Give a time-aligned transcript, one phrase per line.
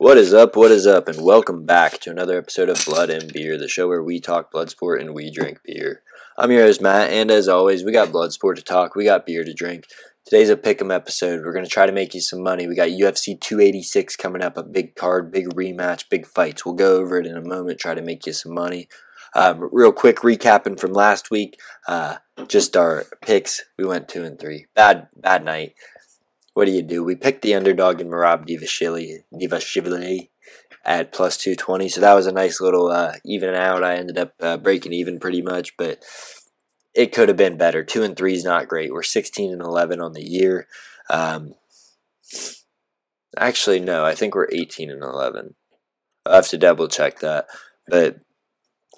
[0.00, 0.56] What is up?
[0.56, 1.08] What is up?
[1.08, 4.50] And welcome back to another episode of Blood and Beer, the show where we talk
[4.50, 6.00] blood sport and we drink beer.
[6.38, 9.26] I'm your host, Matt, and as always, we got blood sport to talk, we got
[9.26, 9.84] beer to drink.
[10.24, 11.44] Today's a pick'em episode.
[11.44, 12.66] We're going to try to make you some money.
[12.66, 16.64] We got UFC 286 coming up, a big card, big rematch, big fights.
[16.64, 18.88] We'll go over it in a moment, try to make you some money.
[19.34, 22.16] Um, real quick recapping from last week, uh,
[22.48, 23.66] just our picks.
[23.76, 24.64] We went two and three.
[24.74, 25.74] Bad, bad night
[26.54, 27.04] what do you do?
[27.04, 30.28] We picked the underdog in Merab Dvalishvili, Dvalishvili
[30.84, 31.88] at plus 220.
[31.88, 33.84] So that was a nice little uh, even out.
[33.84, 36.02] I ended up uh, breaking even pretty much, but
[36.94, 37.84] it could have been better.
[37.84, 38.92] 2 and 3 is not great.
[38.92, 40.66] We're 16 and 11 on the year.
[41.08, 41.54] Um,
[43.36, 45.54] actually, no, I think we're 18 and 11.
[46.26, 47.46] i have to double check that.
[47.86, 48.16] But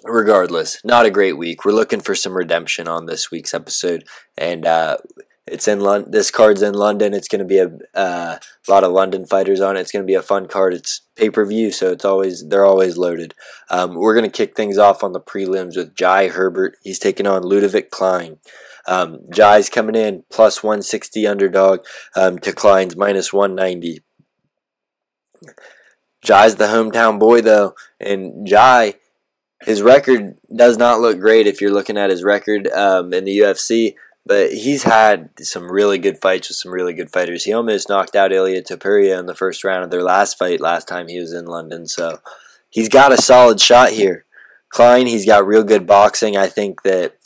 [0.03, 1.63] regardless, not a great week.
[1.63, 4.05] We're looking for some redemption on this week's episode.
[4.37, 4.97] And, uh,
[5.45, 6.11] it's in London.
[6.11, 7.13] This card's in London.
[7.13, 9.81] It's going to be a uh, lot of London fighters on it.
[9.81, 10.73] It's going to be a fun card.
[10.73, 13.35] It's pay per view, so it's always they're always loaded.
[13.69, 16.77] Um, we're going to kick things off on the prelims with Jai Herbert.
[16.81, 18.37] He's taking on Ludovic Klein.
[18.87, 21.85] Um, Jai's coming in plus 160 underdog
[22.15, 24.01] um, to Klein's minus 190.
[26.21, 28.95] Jai's the hometown boy though, and Jai
[29.65, 33.39] his record does not look great if you're looking at his record um, in the
[33.39, 33.95] UFC.
[34.25, 37.43] But he's had some really good fights with some really good fighters.
[37.43, 40.87] He almost knocked out Ilia Topuria in the first round of their last fight last
[40.87, 41.87] time he was in London.
[41.87, 42.19] So
[42.69, 44.25] he's got a solid shot here.
[44.69, 46.37] Klein, he's got real good boxing.
[46.37, 47.17] I think that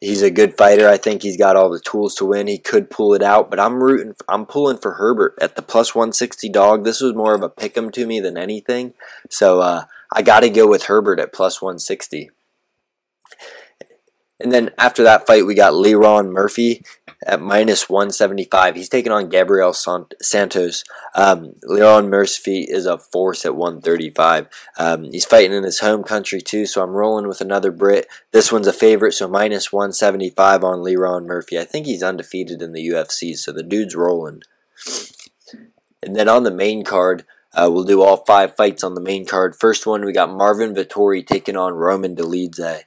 [0.00, 0.88] he's a good fighter.
[0.88, 2.46] I think he's got all the tools to win.
[2.46, 4.14] He could pull it out, but I'm rooting.
[4.28, 6.84] I'm pulling for Herbert at the plus 160 dog.
[6.84, 8.94] This was more of a pick 'em to me than anything.
[9.30, 12.30] So uh, I got to go with Herbert at plus 160.
[14.40, 16.84] And then after that fight, we got Lerone Murphy
[17.26, 18.76] at minus 175.
[18.76, 20.84] He's taking on Gabriel Santos.
[21.14, 24.48] Um, Lerone Murphy is a force at 135.
[24.78, 28.06] Um, he's fighting in his home country too, so I'm rolling with another Brit.
[28.32, 31.58] This one's a favorite, so minus 175 on Lerone Murphy.
[31.58, 34.42] I think he's undefeated in the UFC, so the dude's rolling.
[36.00, 39.26] And then on the main card, uh, we'll do all five fights on the main
[39.26, 39.56] card.
[39.56, 42.82] First one, we got Marvin Vettori taking on Roman Dolidze.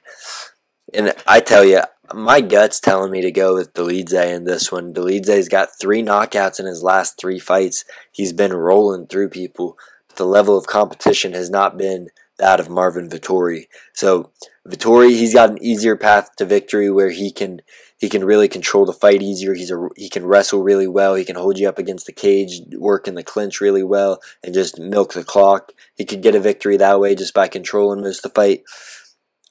[0.94, 1.80] And I tell you,
[2.14, 4.92] my gut's telling me to go with Dolidze in this one.
[4.92, 7.84] Dolidze's got three knockouts in his last three fights.
[8.10, 9.78] He's been rolling through people.
[10.08, 12.08] But the level of competition has not been
[12.38, 13.66] that of Marvin Vettori.
[13.94, 14.30] So
[14.68, 17.62] Vettori, he's got an easier path to victory where he can
[17.98, 19.54] he can really control the fight easier.
[19.54, 21.14] He's a he can wrestle really well.
[21.14, 24.52] He can hold you up against the cage, work in the clinch really well, and
[24.52, 25.72] just milk the clock.
[25.94, 28.64] He could get a victory that way just by controlling most of the fight.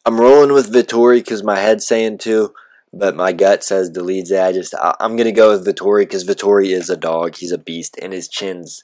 [0.06, 2.53] I'm rolling with Vettori because my head's saying to,
[2.91, 4.41] but my gut says Dolidze.
[4.41, 7.35] I just I, am gonna go with Vettori because Vettori is a dog.
[7.35, 8.84] He's a beast, and his chin's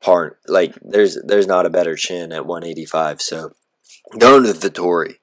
[0.00, 3.22] part like there's there's not a better chin at 185.
[3.22, 3.52] So
[4.18, 5.16] going with Vettori.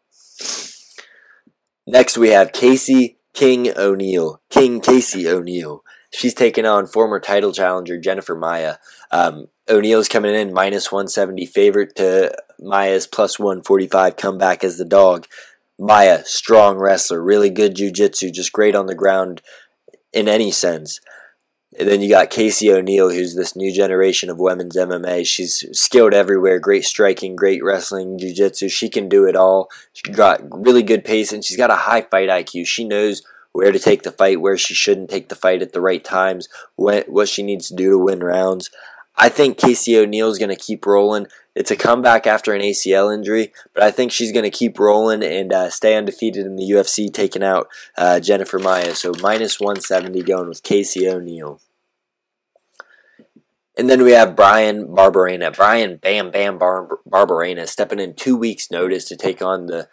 [1.87, 5.83] Next we have Casey King O'Neill, King Casey O'Neill.
[6.11, 8.77] She's taking on former title challenger Jennifer Maia.
[9.11, 15.27] Um, O'Neill's coming in minus 170 favorite to Maia's plus 145 comeback as the dog.
[15.77, 19.41] Maia, strong wrestler, really good jiu-jitsu, just great on the ground
[20.13, 21.01] in any sense.
[21.77, 25.25] And then you got Casey O'Neill, who's this new generation of women's MMA.
[25.27, 28.69] She's skilled everywhere, great striking, great wrestling, jiu-jitsu.
[28.69, 29.69] She can do it all.
[29.91, 32.65] She's got really good pace, and she's got a high fight IQ.
[32.65, 35.81] She knows where to take the fight, where she shouldn't take the fight at the
[35.81, 38.69] right times, when, what she needs to do to win rounds.
[39.17, 41.27] I think Casey O'Neill is going to keep rolling.
[41.55, 45.23] It's a comeback after an ACL injury, but I think she's going to keep rolling
[45.23, 48.93] and uh, stay undefeated in the UFC, taking out uh, Jennifer Maia.
[48.93, 51.61] So minus 170 going with Casey O'Neill.
[53.77, 55.55] And then we have Bryan Barberena.
[55.55, 59.87] Bryan Bam Bam Bar- Barberena stepping in two weeks' notice to take on the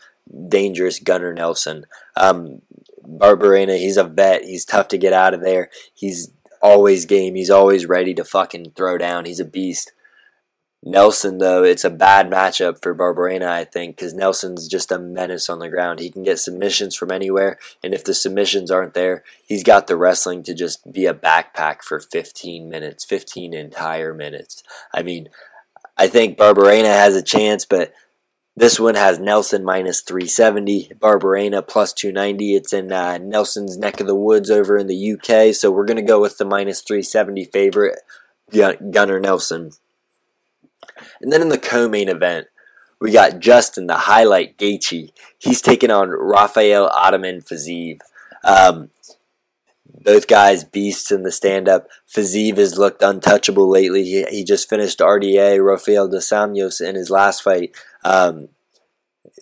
[0.48, 1.86] dangerous Gunnar Nelson.
[2.16, 2.62] Um,
[3.04, 4.44] Barberena, he's a vet.
[4.44, 5.70] He's tough to get out of there.
[5.94, 6.30] He's
[6.62, 7.34] always game.
[7.34, 9.24] He's always ready to fucking throw down.
[9.24, 9.92] He's a beast.
[10.84, 15.48] Nelson, though, it's a bad matchup for Barberena, I think, because Nelson's just a menace
[15.48, 16.00] on the ground.
[16.00, 19.96] He can get submissions from anywhere, and if the submissions aren't there, he's got the
[19.96, 24.64] wrestling to just be a backpack for 15 minutes, 15 entire minutes.
[24.92, 25.28] I mean,
[25.96, 27.92] I think Barberena has a chance, but
[28.54, 32.54] this one has Nelson minus 370, Barberena plus 290.
[32.54, 35.96] It's in uh, Nelson's neck of the woods over in the UK, so we're going
[35.96, 37.98] to go with the minus 370 favorite,
[38.52, 39.70] Gunnar Nelson.
[41.20, 42.48] And then in the co main event,
[43.00, 45.10] we got Justin, the highlight Gaethje.
[45.38, 47.98] He's taking on Rafael Ataman Fiziev.
[48.44, 48.90] Um,
[50.00, 51.88] both guys beasts in the stand up.
[52.08, 54.04] Fiziev has looked untouchable lately.
[54.04, 57.74] He, he just finished RDA Rafael dos Anjos in his last fight.
[58.04, 58.48] Um,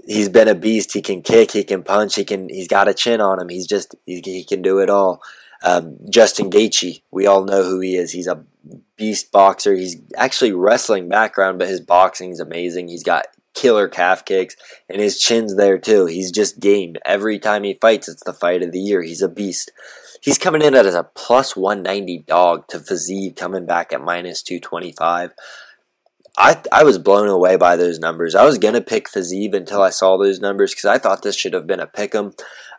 [0.06, 0.93] he's been a beast.
[0.93, 2.49] He can kick, he can punch, he can.
[2.49, 3.49] He's got a chin on him.
[3.49, 5.23] He's just he, he can do it all.
[5.62, 8.12] Um, Justin Gaethje, we all know who he is.
[8.12, 8.44] He's a
[8.96, 9.75] beast boxer.
[9.75, 12.88] He's actually wrestling background, but his boxing is amazing.
[12.88, 14.56] He's got killer calf kicks,
[14.88, 16.06] and his chin's there too.
[16.06, 16.96] He's just game.
[17.05, 19.03] Every time he fights, it's the fight of the year.
[19.03, 19.70] He's a beast.
[20.20, 25.32] He's coming in as a plus 190 dog to Fiziev, coming back at minus 225.
[26.37, 28.34] I, I was blown away by those numbers.
[28.34, 31.37] I was going to pick Fiziev until I saw those numbers because I thought this
[31.37, 32.14] should have been a pick.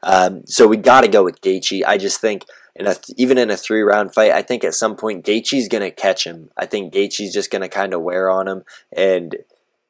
[0.03, 1.83] Um, so we got to go with Gaethje.
[1.85, 2.45] I just think
[2.75, 5.83] in a even in a three round fight, I think at some point Gaethje's going
[5.83, 6.49] to catch him.
[6.57, 8.63] I think Gaethje's just going to kind of wear on him,
[8.95, 9.37] and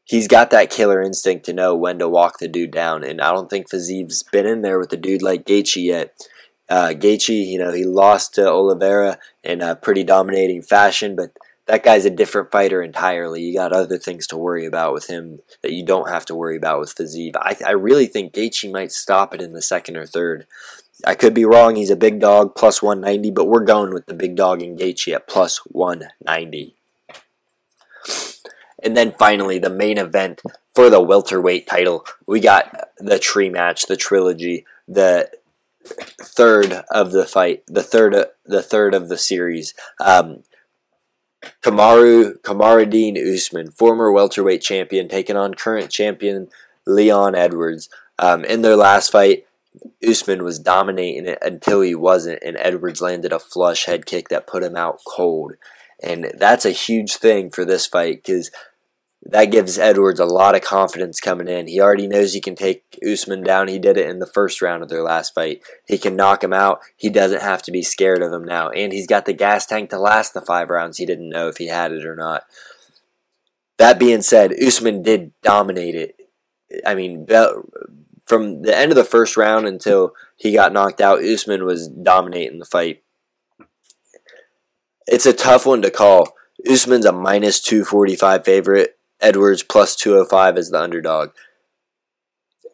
[0.03, 3.03] he's got that killer instinct to know when to walk the dude down.
[3.03, 6.13] And I don't think Fiziev's been in there with a dude like Gaethje yet.
[6.71, 11.83] Uh, Gaethje, you know, he lost to Oliveira in a pretty dominating fashion, but that
[11.83, 13.41] guy's a different fighter entirely.
[13.41, 16.56] You got other things to worry about with him that you don't have to worry
[16.56, 17.35] about with Fiziev.
[17.35, 20.47] I, I really think Gaethje might stop it in the second or third.
[21.06, 21.75] I could be wrong.
[21.75, 25.13] He's a big dog, plus 190, but we're going with the big dog in Gaethje
[25.13, 26.74] at plus 190.
[28.81, 30.41] And then finally, the main event
[30.74, 32.06] for the welterweight title.
[32.25, 35.29] We got the tree match, the trilogy, the
[35.86, 39.74] third of the fight, the third, the third of the series.
[40.00, 40.44] Um,
[41.63, 46.50] Kamaru Kamaruddin Usman, former welterweight champion, taking on current champion
[46.86, 47.89] Leon Edwards.
[48.19, 49.45] Um, in their last fight,
[50.07, 54.48] Usman was dominating it until he wasn't, and Edwards landed a flush head kick that
[54.48, 55.54] put him out cold.
[56.04, 58.51] And that's a huge thing for this fight because
[59.23, 61.68] that gives Edwards a lot of confidence coming in.
[61.68, 63.68] He already knows he can take Usman down.
[63.68, 65.62] He did it in the first round of their last fight.
[65.88, 66.79] He can knock him out.
[66.97, 68.69] He doesn't have to be scared of him now.
[68.69, 70.97] And he's got the gas tank to last the five rounds.
[70.97, 72.44] He didn't know if he had it or not.
[73.77, 76.15] That being said, Usman did dominate it.
[76.85, 77.27] I mean,
[78.25, 82.57] from the end of the first round until he got knocked out, Usman was dominating
[82.57, 83.03] the fight.
[85.06, 86.33] It's a tough one to call.
[86.69, 88.97] Usman's a minus 245 favorite.
[89.21, 91.31] Edwards plus 205 as the underdog.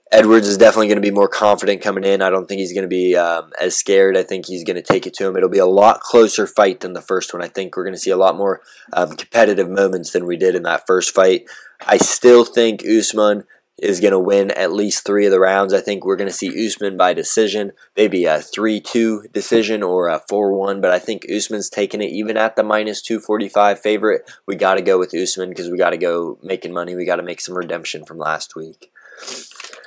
[0.10, 2.22] Edwards is definitely going to be more confident coming in.
[2.22, 4.16] I don't think he's going to be um, as scared.
[4.16, 5.36] I think he's going to take it to him.
[5.36, 7.44] It'll be a lot closer fight than the first one.
[7.44, 8.62] I think we're going to see a lot more
[8.94, 11.44] um, competitive moments than we did in that first fight.
[11.86, 13.44] I still think Usman
[13.78, 15.74] is going to win at least three of the rounds.
[15.74, 20.08] I think we're going to see Usman by decision, maybe a 3 2 decision or
[20.08, 24.30] a 4 1, but I think Usman's taking it even at the minus 245 favorite.
[24.46, 26.96] We got to go with Usman because we got to go making money.
[26.96, 28.92] We got to make some redemption from last week.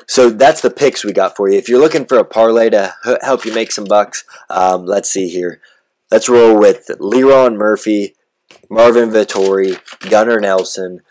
[0.06, 1.56] So that's the picks we got for you.
[1.56, 5.28] If you're looking for a parlay to help you make some bucks, um, let's see
[5.28, 5.60] here.
[6.10, 8.16] Let's roll with Lerone Murphy,
[8.68, 9.78] Marvin Vettori,
[10.10, 11.02] Gunnar Nelson,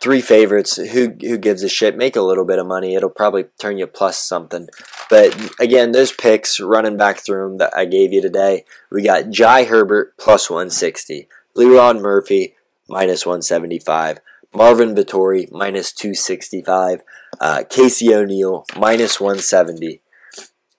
[0.00, 0.76] three favorites.
[0.76, 1.96] Who who gives a shit?
[1.96, 2.94] Make a little bit of money.
[2.94, 4.68] It'll probably turn you plus something.
[5.10, 8.64] But again, those picks running back through them that I gave you today.
[8.90, 12.54] We got Jai Herbert plus 160, Lerone Murphy
[12.88, 14.20] minus 175,
[14.54, 17.02] Marvin Vettori minus 265,
[17.40, 20.00] uh, Casey O'Neill minus 170,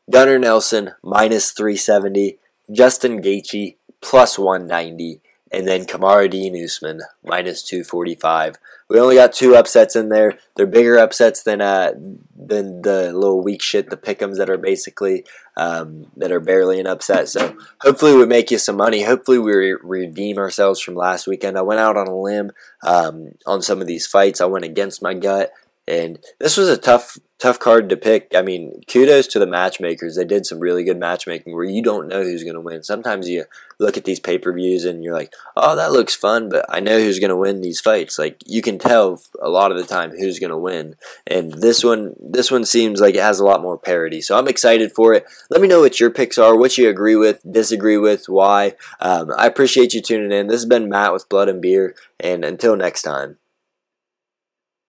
[0.09, 2.39] Gunnar Nelson minus 370,
[2.71, 5.21] Justin Gaethje plus 190
[5.51, 8.57] and then Kamaruddin Usman minus 245.
[8.89, 10.37] We only got two upsets in there.
[10.55, 11.93] They're bigger upsets than uh
[12.35, 15.25] than the little weak shit, the pickums that are basically
[15.59, 17.27] um, that are barely an upset.
[17.27, 19.03] So hopefully we make you some money.
[19.03, 21.57] Hopefully we re- redeem ourselves from last weekend.
[21.57, 24.39] I went out on a limb um, on some of these fights.
[24.39, 25.51] I went against my gut.
[25.85, 28.33] And this was a tough, tough card to pick.
[28.35, 30.15] I mean, kudos to the matchmakers.
[30.15, 32.83] They did some really good matchmaking where you don't know who's going to win.
[32.83, 33.45] Sometimes you
[33.79, 36.81] look at these pay per views and you're like, oh, that looks fun, but I
[36.81, 38.19] know who's going to win these fights.
[38.19, 40.95] Like you can tell a lot of the time who's going to win.
[41.25, 44.19] And this one, this one seems like it has a lot more parity.
[44.21, 45.25] So I'm excited for it.
[45.49, 48.75] Let me know what your picks are, what you agree with, disagree with, why.
[48.99, 50.47] Um, I appreciate you tuning in.
[50.47, 53.38] This has been Matt with Blood and Beer, and until next time.